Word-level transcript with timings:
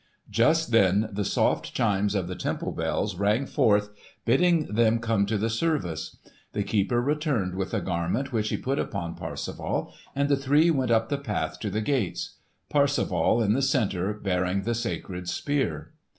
Just 0.31 0.71
then 0.71 1.09
the 1.11 1.23
soft 1.23 1.75
chimes 1.75 2.15
of 2.15 2.27
the 2.27 2.33
temple 2.33 2.71
bells 2.71 3.17
rang 3.19 3.45
forth 3.45 3.91
bidding 4.25 4.65
them 4.65 4.97
come 4.97 5.27
to 5.27 5.37
the 5.37 5.47
service. 5.47 6.17
The 6.53 6.63
keeper 6.63 6.99
returned 6.99 7.53
with 7.53 7.69
the 7.69 7.81
garment 7.81 8.33
which 8.33 8.49
he 8.49 8.57
put 8.57 8.79
upon 8.79 9.13
Parsifal 9.13 9.93
and 10.15 10.27
the 10.27 10.35
three 10.37 10.71
went 10.71 10.89
up 10.89 11.09
the 11.09 11.19
path 11.19 11.59
to 11.59 11.69
the 11.69 11.81
gates, 11.81 12.37
Parsifal 12.67 13.43
in 13.43 13.53
the 13.53 13.61
centre, 13.61 14.11
bearing 14.11 14.63
the 14.63 14.73
sacred 14.73 15.29
Spear. 15.29 15.93